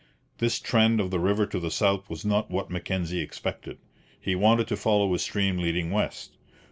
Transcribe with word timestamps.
This 0.39 0.59
trend 0.59 0.99
of 0.99 1.11
the 1.11 1.19
river 1.19 1.45
to 1.45 1.59
the 1.59 1.69
south 1.69 2.09
was 2.09 2.25
not 2.25 2.49
what 2.49 2.71
Mackenzie 2.71 3.19
expected. 3.21 3.77
He 4.19 4.33
wanted 4.35 4.67
to 4.69 4.75
follow 4.75 5.13
a 5.13 5.19
stream 5.19 5.59
leading 5.59 5.91
west. 5.91 6.37